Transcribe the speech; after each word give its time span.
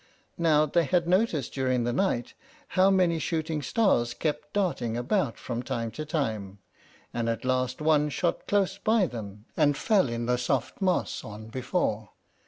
Now 0.39 0.65
they 0.65 0.85
had 0.85 1.07
noticed 1.07 1.53
during 1.53 1.83
the 1.83 1.93
night 1.93 2.33
how 2.69 2.89
many 2.89 3.19
shooting 3.19 3.61
stars 3.61 4.15
kept 4.15 4.51
darting 4.51 4.97
about 4.97 5.37
from 5.37 5.61
time 5.61 5.91
to 5.91 6.07
time, 6.07 6.57
and 7.13 7.29
at 7.29 7.45
last 7.45 7.81
one 7.83 8.09
shot 8.09 8.47
close 8.47 8.79
by 8.79 9.05
them, 9.05 9.45
and 9.55 9.77
fell 9.77 10.09
in 10.09 10.25
the 10.25 10.39
soft 10.39 10.81
moss 10.81 11.23
on 11.23 11.49
before. 11.49 12.09